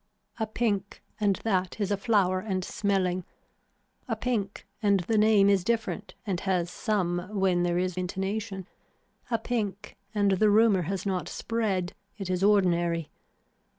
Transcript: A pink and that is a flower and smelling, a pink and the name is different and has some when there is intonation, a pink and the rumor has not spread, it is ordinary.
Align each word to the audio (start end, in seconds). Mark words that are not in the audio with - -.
A 0.39 0.47
pink 0.47 1.03
and 1.19 1.35
that 1.43 1.79
is 1.79 1.91
a 1.91 1.95
flower 1.95 2.39
and 2.39 2.65
smelling, 2.65 3.23
a 4.07 4.15
pink 4.15 4.65
and 4.81 5.01
the 5.01 5.15
name 5.15 5.47
is 5.47 5.63
different 5.63 6.15
and 6.25 6.39
has 6.39 6.71
some 6.71 7.27
when 7.31 7.61
there 7.61 7.77
is 7.77 7.95
intonation, 7.95 8.65
a 9.29 9.37
pink 9.37 9.95
and 10.15 10.31
the 10.31 10.49
rumor 10.49 10.81
has 10.89 11.05
not 11.05 11.29
spread, 11.29 11.93
it 12.17 12.31
is 12.31 12.43
ordinary. 12.43 13.11